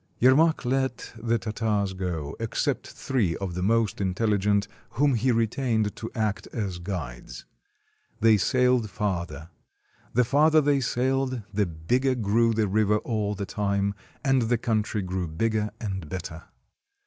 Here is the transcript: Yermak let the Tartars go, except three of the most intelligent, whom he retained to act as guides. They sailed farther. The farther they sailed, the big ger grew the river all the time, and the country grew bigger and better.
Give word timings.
Yermak 0.19 0.65
let 0.65 1.13
the 1.15 1.37
Tartars 1.37 1.93
go, 1.93 2.35
except 2.39 2.87
three 2.87 3.37
of 3.37 3.53
the 3.53 3.61
most 3.61 4.01
intelligent, 4.01 4.67
whom 4.93 5.13
he 5.13 5.31
retained 5.31 5.95
to 5.95 6.09
act 6.15 6.47
as 6.47 6.79
guides. 6.79 7.45
They 8.19 8.37
sailed 8.37 8.89
farther. 8.89 9.51
The 10.15 10.25
farther 10.25 10.59
they 10.59 10.79
sailed, 10.79 11.43
the 11.53 11.67
big 11.67 12.01
ger 12.01 12.15
grew 12.15 12.51
the 12.55 12.67
river 12.67 12.97
all 12.97 13.35
the 13.35 13.45
time, 13.45 13.93
and 14.25 14.41
the 14.41 14.57
country 14.57 15.03
grew 15.03 15.27
bigger 15.27 15.69
and 15.79 16.09
better. 16.09 16.45